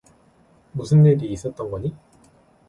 무슨 0.71 1.05
일이 1.05 1.31
있었던 1.31 1.69
거니? 1.69 1.95